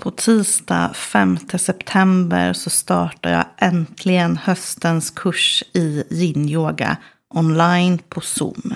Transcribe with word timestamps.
På 0.00 0.10
tisdag 0.10 0.90
5 0.94 1.38
september 1.58 2.52
så 2.52 2.70
startar 2.70 3.30
jag 3.30 3.44
äntligen 3.58 4.36
höstens 4.36 5.10
kurs 5.10 5.64
i 5.72 6.04
yin-yoga 6.10 6.96
online 7.34 7.98
på 8.08 8.20
Zoom. 8.20 8.74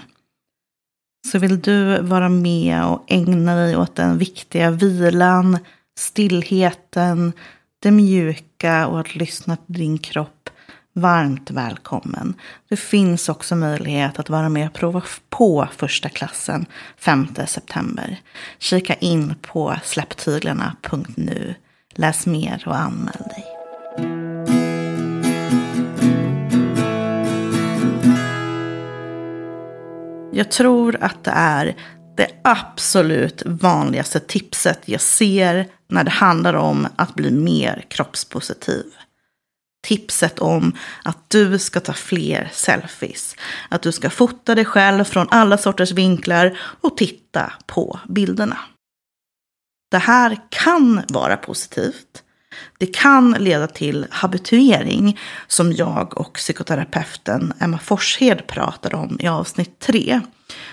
Så 1.27 1.39
vill 1.39 1.61
du 1.61 2.03
vara 2.03 2.29
med 2.29 2.85
och 2.85 3.05
ägna 3.09 3.55
dig 3.55 3.77
åt 3.77 3.97
den 3.97 4.19
viktiga 4.19 4.71
vilan, 4.71 5.59
stillheten, 5.99 7.33
det 7.79 7.91
mjuka 7.91 8.87
och 8.87 9.01
att 9.01 9.17
lyssna 9.17 9.57
till 9.57 9.75
din 9.75 9.99
kropp 9.99 10.51
varmt 10.95 11.51
välkommen. 11.51 12.35
Det 12.69 12.77
finns 12.77 13.29
också 13.29 13.57
möjlighet 13.57 14.19
att 14.19 14.29
vara 14.29 14.49
med 14.49 14.67
och 14.67 14.73
prova 14.73 15.03
på 15.31 15.69
första 15.77 16.09
klassen 16.09 16.67
5 16.99 17.29
september. 17.47 18.21
Kika 18.59 18.95
in 18.95 19.35
på 19.43 19.77
släpptyglarna.nu. 19.85 21.55
Läs 21.95 22.27
mer 22.27 22.63
och 22.67 22.77
anmäl 22.77 23.23
dig. 23.31 23.45
Jag 30.33 30.51
tror 30.51 30.97
att 31.01 31.25
det 31.25 31.31
är 31.31 31.77
det 32.17 32.29
absolut 32.45 33.43
vanligaste 33.47 34.21
tipset 34.21 34.81
jag 34.85 35.01
ser 35.01 35.67
när 35.89 36.05
det 36.05 36.11
handlar 36.11 36.55
om 36.55 36.87
att 36.97 37.15
bli 37.15 37.31
mer 37.31 37.85
kroppspositiv 37.89 38.85
tipset 39.85 40.39
om 40.39 40.77
att 41.03 41.31
du 41.31 41.59
ska 41.59 41.81
ta 41.81 41.93
fler 41.93 42.51
selfies. 42.53 43.37
Att 43.69 43.83
du 43.83 43.93
ska 43.93 44.11
fota 44.11 44.55
dig 44.55 44.65
själv 44.65 45.05
från 45.05 45.27
alla 45.31 45.59
sorters 45.59 45.93
vinklar 45.93 46.59
och 46.81 46.97
titta 46.97 47.53
på 47.67 48.01
bilderna. 48.09 48.59
Det 49.91 49.99
här 49.99 50.39
kan 50.49 51.03
vara 51.09 51.37
positivt. 51.37 52.23
Det 52.79 52.87
kan 52.87 53.33
leda 53.33 53.67
till 53.67 54.07
habituering 54.11 55.21
som 55.47 55.73
jag 55.73 56.19
och 56.19 56.33
psykoterapeuten 56.33 57.53
Emma 57.61 57.79
Forshed 57.79 58.47
pratade 58.47 58.97
om 58.97 59.17
i 59.21 59.29
avsnitt 59.29 59.79
tre. 59.79 60.21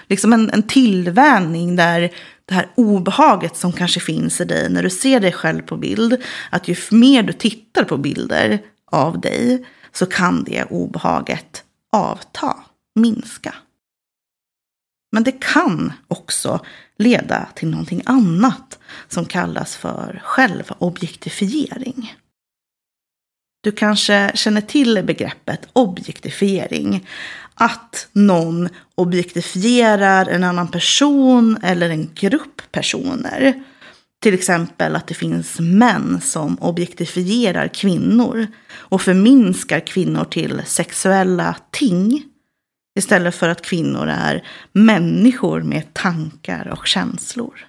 Liksom 0.08 0.34
en, 0.34 0.50
en 0.50 0.64
tillvänjning 0.64 1.76
där 1.76 2.12
det 2.46 2.54
här 2.54 2.68
obehaget 2.76 3.58
som 3.58 3.74
kanske 3.74 4.00
finns 4.00 4.42
i 4.42 4.46
dig 4.46 4.70
när 4.70 4.84
du 4.84 4.90
ser 4.90 5.20
dig 5.20 5.32
själv 5.32 5.62
på 5.62 5.78
bild, 5.78 6.22
att 6.50 6.68
ju 6.68 6.76
mer 6.92 7.24
du 7.24 7.34
tittar 7.34 7.84
på 7.84 7.98
bilder, 7.98 8.60
av 8.92 9.20
dig 9.20 9.66
så 9.92 10.06
kan 10.06 10.44
det 10.44 10.64
obehaget 10.64 11.64
avta, 11.92 12.56
minska. 12.96 13.56
Men 15.12 15.24
det 15.24 15.32
kan 15.32 15.94
också 16.08 16.66
leda 16.98 17.48
till 17.56 17.70
någonting 17.70 18.02
annat 18.06 18.80
som 19.08 19.26
kallas 19.26 19.76
för 19.76 20.22
självobjektifiering. 20.24 22.16
Du 23.64 23.72
kanske 23.72 24.32
känner 24.36 24.62
till 24.62 25.04
begreppet 25.04 25.68
objektifiering. 25.74 27.08
Att 27.54 28.08
någon 28.12 28.70
objektifierar 28.96 30.26
en 30.26 30.44
annan 30.44 30.68
person 30.68 31.58
eller 31.64 31.90
en 31.90 32.10
grupp 32.16 32.62
personer. 32.72 33.64
Till 34.22 34.34
exempel 34.34 34.96
att 34.96 35.08
det 35.08 35.14
finns 35.14 35.60
män 35.60 36.22
som 36.22 36.60
objektifierar 36.60 37.68
kvinnor 37.68 38.48
och 38.74 39.02
förminskar 39.02 39.80
kvinnor 39.80 40.24
till 40.24 40.62
sexuella 40.66 41.56
ting. 41.72 42.24
Istället 43.00 43.36
för 43.36 43.50
att 43.50 43.62
kvinnor 43.62 44.08
är 44.08 44.48
människor 44.72 45.62
med 45.62 45.94
tankar 45.94 46.68
och 46.68 46.88
känslor. 46.88 47.68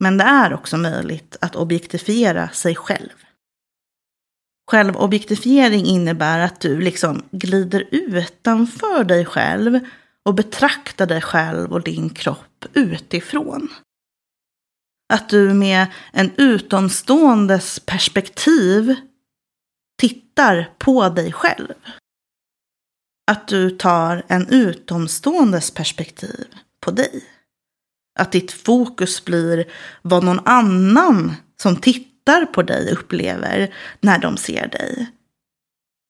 Men 0.00 0.18
det 0.18 0.24
är 0.24 0.54
också 0.54 0.76
möjligt 0.76 1.36
att 1.40 1.56
objektifiera 1.56 2.48
sig 2.48 2.74
själv. 2.74 3.24
Självobjektifiering 4.70 5.86
innebär 5.86 6.38
att 6.38 6.60
du 6.60 6.80
liksom 6.80 7.22
glider 7.30 7.88
utanför 7.90 9.04
dig 9.04 9.24
själv 9.24 9.80
och 10.22 10.34
betraktar 10.34 11.06
dig 11.06 11.20
själv 11.20 11.72
och 11.72 11.82
din 11.82 12.10
kropp 12.10 12.64
utifrån. 12.72 13.68
Att 15.12 15.28
du 15.28 15.54
med 15.54 15.86
en 16.12 16.32
utomståendes 16.36 17.80
perspektiv 17.80 18.94
tittar 19.98 20.70
på 20.78 21.08
dig 21.08 21.32
själv. 21.32 21.74
Att 23.30 23.48
du 23.48 23.70
tar 23.70 24.24
en 24.28 24.48
utomståendes 24.48 25.70
perspektiv 25.70 26.46
på 26.80 26.90
dig. 26.90 27.24
Att 28.18 28.32
ditt 28.32 28.52
fokus 28.52 29.24
blir 29.24 29.72
vad 30.02 30.24
någon 30.24 30.40
annan 30.44 31.32
som 31.62 31.76
tittar 31.76 32.46
på 32.46 32.62
dig 32.62 32.92
upplever 32.92 33.74
när 34.00 34.18
de 34.18 34.36
ser 34.36 34.68
dig. 34.68 35.10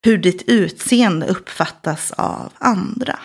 Hur 0.05 0.17
ditt 0.17 0.49
utseende 0.49 1.27
uppfattas 1.27 2.11
av 2.11 2.53
andra. 2.57 3.19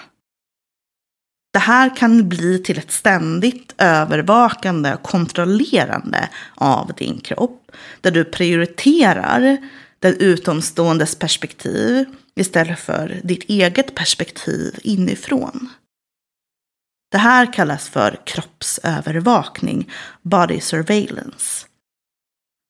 Det 1.53 1.59
här 1.59 1.97
kan 1.97 2.29
bli 2.29 2.63
till 2.63 2.79
ett 2.79 2.91
ständigt 2.91 3.75
övervakande 3.79 4.95
och 4.95 5.03
kontrollerande 5.03 6.29
av 6.55 6.93
din 6.97 7.21
kropp. 7.21 7.73
Där 8.01 8.11
du 8.11 8.25
prioriterar 8.25 9.59
den 9.99 10.17
utomståendes 10.17 11.19
perspektiv 11.19 12.05
istället 12.35 12.79
för 12.79 13.21
ditt 13.23 13.45
eget 13.51 13.95
perspektiv 13.95 14.79
inifrån. 14.83 15.69
Det 17.11 17.19
här 17.19 17.53
kallas 17.53 17.89
för 17.89 18.21
kroppsövervakning, 18.27 19.91
body 20.23 20.61
surveillance. 20.61 21.67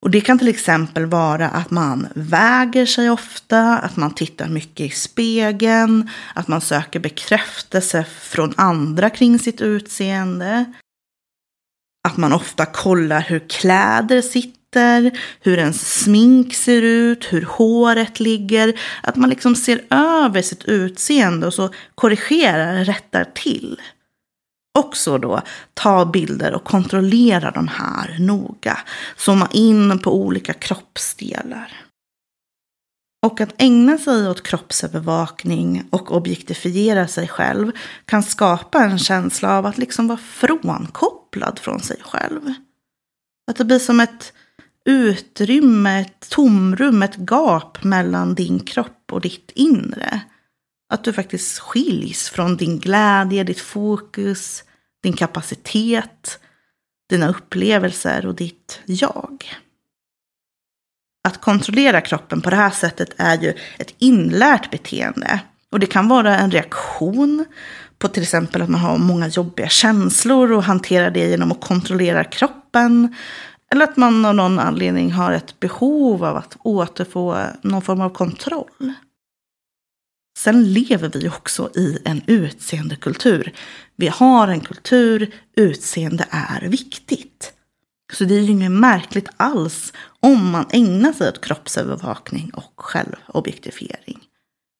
Och 0.02 0.10
det 0.10 0.20
kan 0.20 0.38
till 0.38 0.48
exempel 0.48 1.06
vara 1.06 1.48
att 1.48 1.70
man 1.70 2.08
väger 2.14 2.86
sig 2.86 3.10
ofta, 3.10 3.78
att 3.78 3.96
man 3.96 4.14
tittar 4.14 4.48
mycket 4.48 4.86
i 4.86 4.90
spegeln, 4.90 6.10
att 6.34 6.48
man 6.48 6.60
söker 6.60 7.00
bekräftelse 7.00 8.04
från 8.20 8.54
andra 8.56 9.10
kring 9.10 9.38
sitt 9.38 9.60
utseende. 9.60 10.72
Att 12.08 12.16
man 12.16 12.32
ofta 12.32 12.66
kollar 12.66 13.20
hur 13.20 13.48
kläder 13.48 14.22
sitter, 14.22 15.18
hur 15.40 15.58
ens 15.58 16.02
smink 16.02 16.54
ser 16.54 16.82
ut, 16.82 17.32
hur 17.32 17.42
håret 17.42 18.20
ligger. 18.20 18.80
Att 19.02 19.16
man 19.16 19.30
liksom 19.30 19.56
ser 19.56 19.80
över 19.90 20.42
sitt 20.42 20.64
utseende 20.64 21.46
och 21.46 21.54
så 21.54 21.70
korrigerar, 21.94 22.84
rättar 22.84 23.24
till 23.24 23.80
också 24.80 25.18
då 25.18 25.42
ta 25.74 26.04
bilder 26.04 26.54
och 26.54 26.64
kontrollera 26.64 27.50
de 27.50 27.68
här 27.68 28.16
noga. 28.18 28.78
Zooma 29.16 29.48
in 29.52 29.98
på 29.98 30.14
olika 30.14 30.52
kroppsdelar. 30.52 31.72
Och 33.26 33.40
att 33.40 33.54
ägna 33.58 33.98
sig 33.98 34.28
åt 34.28 34.42
kroppsövervakning 34.42 35.84
och 35.90 36.16
objektifiera 36.16 37.08
sig 37.08 37.28
själv 37.28 37.72
kan 38.04 38.22
skapa 38.22 38.84
en 38.84 38.98
känsla 38.98 39.58
av 39.58 39.66
att 39.66 39.78
liksom 39.78 40.08
vara 40.08 40.18
frånkopplad 40.18 41.58
från 41.58 41.80
sig 41.80 42.00
själv. 42.02 42.40
Att 43.50 43.56
det 43.56 43.64
blir 43.64 43.78
som 43.78 44.00
ett 44.00 44.32
utrymme, 44.84 46.00
ett 46.00 46.30
tomrum, 46.30 47.02
ett 47.02 47.16
gap 47.16 47.84
mellan 47.84 48.34
din 48.34 48.60
kropp 48.60 49.12
och 49.12 49.20
ditt 49.20 49.50
inre. 49.54 50.20
Att 50.92 51.04
du 51.04 51.12
faktiskt 51.12 51.58
skiljs 51.58 52.28
från 52.28 52.56
din 52.56 52.78
glädje, 52.78 53.44
ditt 53.44 53.60
fokus, 53.60 54.64
din 55.02 55.12
kapacitet, 55.12 56.40
dina 57.08 57.28
upplevelser 57.28 58.26
och 58.26 58.34
ditt 58.34 58.80
jag. 58.86 59.44
Att 61.28 61.40
kontrollera 61.40 62.00
kroppen 62.00 62.40
på 62.40 62.50
det 62.50 62.56
här 62.56 62.70
sättet 62.70 63.10
är 63.16 63.38
ju 63.38 63.54
ett 63.78 63.94
inlärt 63.98 64.70
beteende. 64.70 65.40
Och 65.72 65.80
det 65.80 65.86
kan 65.86 66.08
vara 66.08 66.38
en 66.38 66.50
reaktion 66.50 67.44
på 67.98 68.08
till 68.08 68.22
exempel 68.22 68.62
att 68.62 68.68
man 68.68 68.80
har 68.80 68.98
många 68.98 69.28
jobbiga 69.28 69.68
känslor 69.68 70.52
och 70.52 70.62
hanterar 70.62 71.10
det 71.10 71.28
genom 71.28 71.52
att 71.52 71.60
kontrollera 71.60 72.24
kroppen. 72.24 73.14
Eller 73.72 73.84
att 73.84 73.96
man 73.96 74.24
av 74.24 74.34
någon 74.34 74.58
anledning 74.58 75.12
har 75.12 75.32
ett 75.32 75.60
behov 75.60 76.24
av 76.24 76.36
att 76.36 76.56
återfå 76.58 77.44
någon 77.62 77.82
form 77.82 78.00
av 78.00 78.10
kontroll. 78.10 78.92
Sen 80.38 80.72
lever 80.72 81.08
vi 81.08 81.28
också 81.28 81.70
i 81.74 81.98
en 82.04 82.22
utseendekultur. 82.26 83.52
Vi 83.96 84.08
har 84.08 84.48
en 84.48 84.60
kultur, 84.60 85.34
utseende 85.56 86.26
är 86.30 86.68
viktigt. 86.68 87.52
Så 88.12 88.24
det 88.24 88.34
är 88.34 88.40
ju 88.40 88.50
inget 88.50 88.72
märkligt 88.72 89.28
alls 89.36 89.92
om 90.20 90.50
man 90.50 90.66
ägnar 90.70 91.12
sig 91.12 91.28
åt 91.28 91.44
kroppsövervakning 91.44 92.50
och 92.54 92.72
självobjektifiering. 92.76 94.18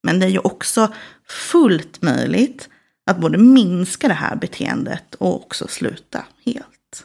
Men 0.03 0.21
det 0.21 0.27
är 0.27 0.31
ju 0.31 0.39
också 0.39 0.95
fullt 1.29 2.03
möjligt 2.03 2.69
att 3.07 3.21
både 3.21 3.39
minska 3.39 4.09
det 4.09 4.15
här 4.15 4.37
beteendet 4.37 5.15
och 5.15 5.37
också 5.37 5.69
sluta 5.69 6.25
helt. 6.45 7.05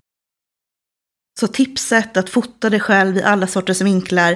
Så 1.39 1.47
tipset 1.47 2.17
att 2.17 2.29
fota 2.29 2.69
dig 2.69 2.79
själv 2.79 3.17
i 3.17 3.23
alla 3.23 3.47
sorters 3.47 3.81
vinklar 3.81 4.35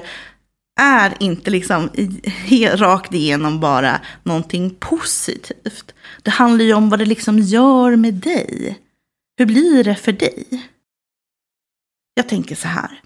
är 0.80 1.14
inte 1.20 1.50
liksom 1.50 1.90
rakt 2.74 3.14
igenom 3.14 3.60
bara 3.60 4.00
någonting 4.22 4.70
positivt. 4.70 5.94
Det 6.22 6.30
handlar 6.30 6.64
ju 6.64 6.74
om 6.74 6.90
vad 6.90 6.98
det 6.98 7.04
liksom 7.04 7.38
gör 7.38 7.96
med 7.96 8.14
dig. 8.14 8.78
Hur 9.38 9.46
blir 9.46 9.84
det 9.84 9.94
för 9.94 10.12
dig? 10.12 10.44
Jag 12.14 12.28
tänker 12.28 12.54
så 12.54 12.68
här. 12.68 13.02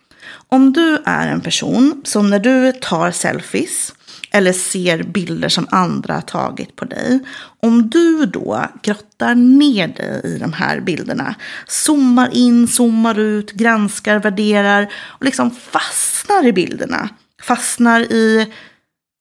Om 0.48 0.72
du 0.72 1.02
är 1.04 1.28
en 1.28 1.40
person 1.40 2.02
som 2.04 2.30
när 2.30 2.38
du 2.38 2.72
tar 2.72 3.10
selfies 3.10 3.94
eller 4.30 4.52
ser 4.52 5.02
bilder 5.02 5.48
som 5.48 5.66
andra 5.70 6.14
har 6.14 6.20
tagit 6.20 6.76
på 6.76 6.84
dig. 6.84 7.20
Om 7.60 7.90
du 7.90 8.26
då 8.26 8.66
grottar 8.82 9.34
ner 9.34 9.88
dig 9.88 10.20
i 10.24 10.38
de 10.38 10.52
här 10.52 10.80
bilderna, 10.80 11.34
zoomar 11.66 12.36
in, 12.36 12.68
zoomar 12.68 13.18
ut, 13.18 13.52
granskar, 13.52 14.18
värderar 14.18 14.92
och 14.94 15.24
liksom 15.24 15.50
fastnar 15.50 16.46
i 16.46 16.52
bilderna. 16.52 17.08
Fastnar 17.44 18.00
i 18.00 18.52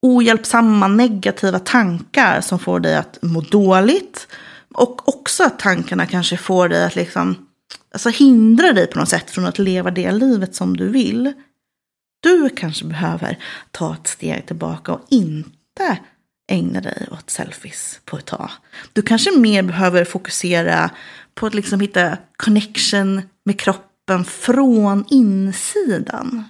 ohjälpsamma 0.01 0.87
negativa 0.87 1.59
tankar 1.59 2.41
som 2.41 2.59
får 2.59 2.79
dig 2.79 2.95
att 2.95 3.17
må 3.21 3.41
dåligt. 3.41 4.27
Och 4.73 5.09
också 5.09 5.43
att 5.43 5.59
tankarna 5.59 6.05
kanske 6.05 6.37
får 6.37 6.69
dig 6.69 6.83
att 6.83 6.95
liksom, 6.95 7.47
alltså 7.93 8.09
hindra 8.09 8.73
dig 8.73 8.87
på 8.87 8.99
något 8.99 9.09
sätt 9.09 9.31
från 9.31 9.45
att 9.45 9.59
leva 9.59 9.91
det 9.91 10.11
livet 10.11 10.55
som 10.55 10.77
du 10.77 10.87
vill. 10.87 11.33
Du 12.19 12.49
kanske 12.49 12.85
behöver 12.85 13.37
ta 13.71 13.93
ett 13.93 14.07
steg 14.07 14.45
tillbaka 14.45 14.93
och 14.93 15.05
inte 15.09 15.97
ägna 16.51 16.81
dig 16.81 17.07
åt 17.11 17.29
selfies 17.29 17.99
på 18.05 18.17
ett 18.17 18.25
tag. 18.25 18.49
Du 18.93 19.01
kanske 19.01 19.31
mer 19.37 19.63
behöver 19.63 20.05
fokusera 20.05 20.89
på 21.35 21.47
att 21.47 21.53
liksom 21.53 21.79
hitta 21.79 22.17
connection 22.37 23.21
med 23.45 23.59
kroppen 23.59 24.25
från 24.25 25.05
insidan. 25.09 26.43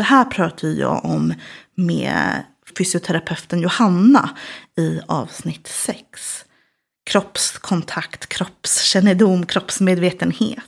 Det 0.00 0.04
här 0.04 0.24
pratar 0.24 0.68
jag 0.68 1.04
om 1.04 1.34
med 1.74 2.42
fysioterapeuten 2.78 3.60
Johanna 3.60 4.30
i 4.78 5.00
avsnitt 5.06 5.66
6. 5.66 6.44
Kroppskontakt, 7.10 8.26
kroppskännedom, 8.26 9.46
kroppsmedvetenhet. 9.46 10.58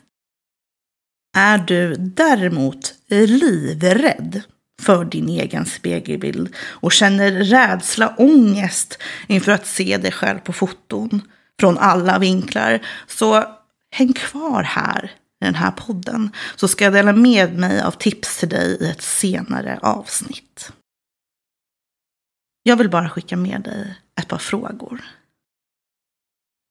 Är 1.37 1.57
du 1.57 1.95
däremot 1.95 2.93
livrädd 3.09 4.41
för 4.81 5.05
din 5.05 5.29
egen 5.29 5.65
spegelbild 5.65 6.55
och 6.59 6.91
känner 6.91 7.31
rädsla, 7.31 8.15
ångest 8.17 9.01
inför 9.27 9.51
att 9.51 9.65
se 9.65 9.97
dig 9.97 10.11
själv 10.11 10.39
på 10.39 10.53
foton 10.53 11.21
från 11.59 11.77
alla 11.77 12.19
vinklar, 12.19 12.85
så 13.07 13.43
häng 13.91 14.13
kvar 14.13 14.63
här 14.63 15.11
i 15.43 15.45
den 15.45 15.55
här 15.55 15.71
podden 15.71 16.31
så 16.55 16.67
ska 16.67 16.83
jag 16.83 16.93
dela 16.93 17.13
med 17.13 17.59
mig 17.59 17.81
av 17.81 17.91
tips 17.91 18.37
till 18.37 18.49
dig 18.49 18.77
i 18.81 18.89
ett 18.89 19.01
senare 19.01 19.79
avsnitt. 19.81 20.71
Jag 22.63 22.77
vill 22.77 22.89
bara 22.89 23.09
skicka 23.09 23.37
med 23.37 23.61
dig 23.61 23.95
ett 24.21 24.27
par 24.27 24.37
frågor. 24.37 25.01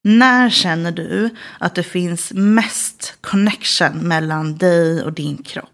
När 0.04 0.50
känner 0.50 0.92
du 0.92 1.30
att 1.58 1.74
det 1.74 1.82
finns 1.82 2.32
mest 2.32 3.18
connection 3.20 4.08
mellan 4.08 4.56
dig 4.56 5.02
och 5.02 5.12
din 5.12 5.42
kropp? 5.42 5.68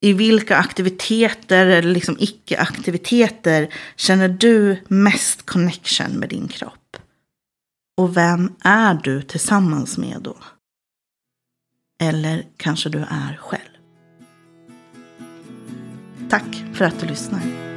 I 0.00 0.12
vilka 0.12 0.56
aktiviteter 0.56 1.66
eller 1.66 1.92
liksom 1.92 2.16
icke-aktiviteter 2.20 3.74
känner 3.96 4.28
du 4.28 4.82
mest 4.88 5.46
connection 5.46 6.12
med 6.12 6.28
din 6.28 6.48
kropp? 6.48 6.85
Och 7.98 8.16
vem 8.16 8.52
är 8.60 8.94
du 8.94 9.22
tillsammans 9.22 9.98
med 9.98 10.22
då? 10.22 10.36
Eller 12.02 12.46
kanske 12.56 12.88
du 12.88 12.98
är 12.98 13.36
själv? 13.40 13.62
Tack 16.30 16.64
för 16.72 16.84
att 16.84 17.00
du 17.00 17.06
lyssnar. 17.06 17.75